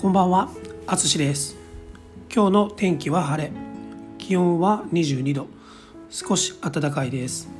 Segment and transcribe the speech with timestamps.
[0.00, 0.48] こんばんは、
[0.86, 1.58] あつしです。
[2.34, 3.52] 今日の天気は晴れ、
[4.16, 5.46] 気温は22度、
[6.08, 7.50] 少し暖かいです。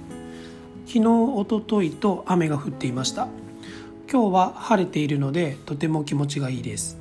[0.87, 3.29] 昨日、おとといと雨が降っていました。
[4.11, 6.97] 今日は晴れているのでとても気持ちがいいです。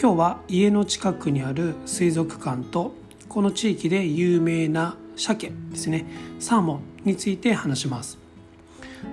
[0.00, 2.94] 今日は家の近くにある水族館と
[3.28, 6.06] この地域で有名な鮭ですね、
[6.38, 8.18] サーモンについて話します。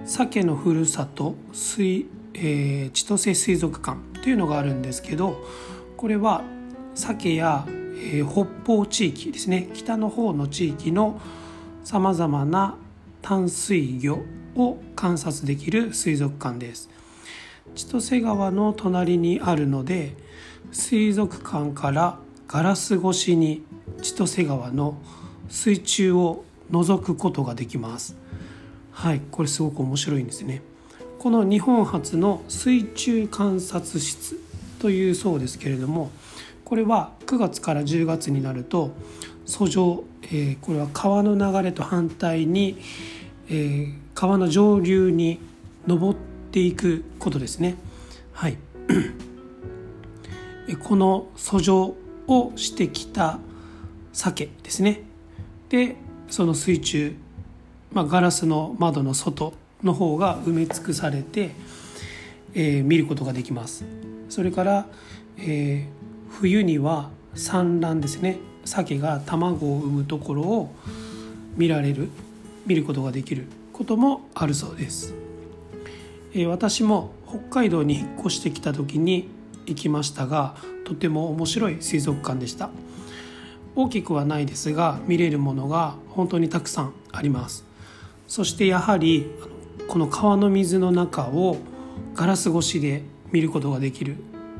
[0.06, 3.98] 鮭のふるさと水、えー千歳水族館
[4.30, 5.44] というのがあるんですけど
[5.98, 6.44] これは
[6.94, 9.72] 鮭や、えー北方地域ですね。
[9.74, 11.20] 北の方の地域の
[11.84, 12.76] さまざまな
[13.24, 14.20] 淡水魚
[14.56, 16.92] を観察できる水族館です。
[17.74, 20.16] 千歳川の隣にあるので
[20.72, 23.64] 水族館からガラス越しに
[24.04, 25.02] 千歳川の
[25.50, 28.16] 水中を覗くことができます。
[28.92, 30.62] はいこれすごく面白いんですね。
[31.20, 34.40] この日本初の水中観察室
[34.80, 36.12] というそうですけれども
[36.64, 38.92] これは9月から10月になると
[39.46, 42.78] 遡上、えーこれは川の流れと反対に、
[43.50, 45.40] えー川の上流に
[45.88, 46.20] 登っ
[46.52, 47.78] ていくことですね。
[48.34, 48.58] はい。
[50.84, 51.96] この遡上
[52.28, 53.40] をしてきた
[54.12, 55.04] 鮭ですね。
[55.70, 55.96] で
[56.30, 57.16] その水中
[57.92, 61.52] まあ、ガラスの窓の外の方が埋め尽くされて、
[62.54, 63.86] えー見ることができます。
[64.30, 64.88] それから、
[65.38, 66.00] えー
[66.32, 68.38] 冬には産卵ですね。
[68.66, 70.76] 鮭が卵を産むところを
[71.56, 72.10] 見られる
[72.68, 75.16] 見ることができることもあるそうです、
[76.34, 79.28] えー私も北海道に引っ越してきた時に
[79.66, 82.70] 行きましたがとても面白い水族館でした。
[83.76, 87.66] 大きくはないですが見れるものが本当にたくさんあります。
[88.28, 89.26] そしてやはり
[89.90, 91.58] この川の水の中を
[92.14, 93.02] ガラス越しで
[93.32, 94.18] 見ることができる。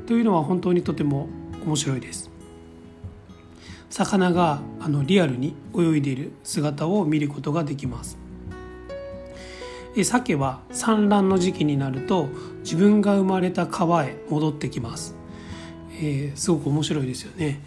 [0.08, 1.30] というのは本当にとても
[1.64, 2.32] 面白いです。
[3.92, 8.18] 魚があのリアルに泳いでいる姿を見ることができます。
[9.96, 12.28] え鮭は産卵の時期になると
[12.64, 15.16] 自分が生まれた川へ戻ってきます、
[15.94, 17.62] えーすごく面白いですよね。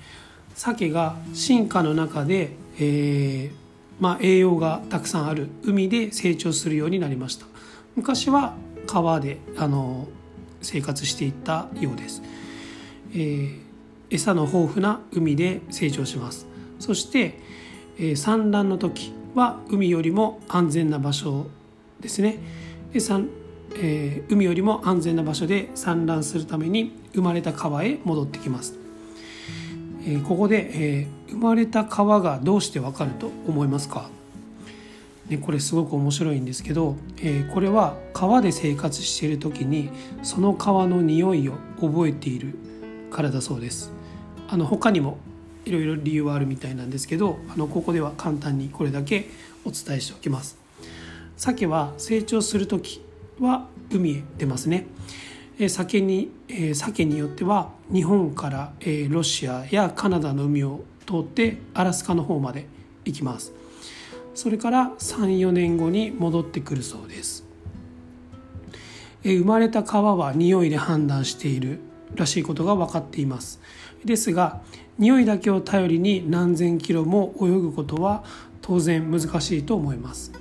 [0.56, 3.61] 鮭が進化の中で、えー
[4.02, 7.46] まあ、栄養がたくさんある海で成長するようになりました。
[7.94, 10.08] 昔は川であの
[10.60, 12.20] 生活していったようです、
[13.12, 13.58] えー
[14.10, 16.46] 餌の豊富な海で成長します。
[16.80, 17.38] そして、
[17.96, 21.46] えー産卵の時は海よりも安全な場所
[22.00, 22.40] ですね。
[22.92, 23.28] で産
[23.76, 28.81] えー海よりも安全な場所で産卵するために生まれた川へ戻ってきます。
[30.04, 30.70] えーここで、
[31.00, 34.10] えー生まれた川がどうしてわかると思いますか、
[35.28, 39.90] ね、これすごく面白いんですけど、えーこれは川で生活している時に
[40.22, 42.54] その川の匂いを覚えている
[43.10, 43.92] からだそうです。
[44.48, 45.16] あの他にも
[45.64, 49.30] いろいろ理由はあるみたいなんですけどあのここでは簡単にこれだけ
[49.64, 50.58] お伝えしておきます。
[51.36, 53.00] 鮭は成長する時
[53.40, 54.86] は海へ出ますね。
[55.58, 58.72] えー鮭に、えー鮭によっては日本から、
[59.08, 62.66] ロシアやカナダの海を通ってアラスカの方まで
[63.04, 63.52] 行きます。
[64.34, 67.44] それから34年後に戻ってくるそうです。
[69.24, 71.80] 生まれた川は匂いで判断している
[72.14, 73.60] らしいことが分かっています。
[74.04, 74.62] ですが
[74.98, 78.24] 匂いだけを頼りに何千キロも泳ぐことは
[78.60, 80.32] 当然難しいと思います、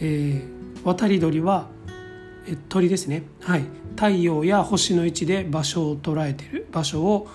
[0.00, 1.66] えー渡り鳥は
[2.68, 3.64] 鳥ですね、はい、
[3.96, 7.28] 太陽や星の位置で場所を捉えている場所を、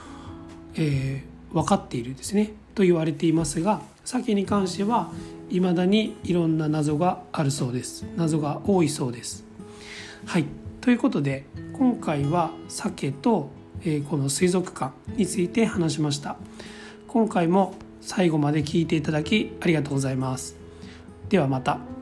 [0.76, 5.12] えー分かっているですねと言われていますが鮭に関しては
[5.50, 9.44] いまだにいろんな謎があるそうです謎が多いそうです。
[10.26, 10.46] はい
[10.80, 13.50] ということで今回は鮭と、
[13.84, 16.38] えーこの水族館について話しました
[17.08, 20.56] 今回も最後まで聞いていただきありがとうございます
[21.30, 22.01] ではまた。